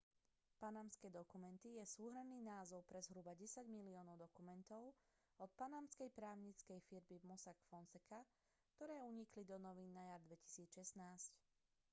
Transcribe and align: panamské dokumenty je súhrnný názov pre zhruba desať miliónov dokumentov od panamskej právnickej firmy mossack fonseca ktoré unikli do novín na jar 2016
panamské 0.61 1.07
dokumenty 1.17 1.67
je 1.79 1.85
súhrnný 1.95 2.39
názov 2.53 2.81
pre 2.89 2.99
zhruba 3.07 3.31
desať 3.41 3.65
miliónov 3.77 4.15
dokumentov 4.25 4.83
od 5.43 5.51
panamskej 5.61 6.09
právnickej 6.19 6.79
firmy 6.89 7.17
mossack 7.29 7.59
fonseca 7.69 8.19
ktoré 8.73 8.95
unikli 9.11 9.43
do 9.51 9.57
novín 9.65 9.91
na 9.97 10.03
jar 10.17 10.21
2016 10.25 11.37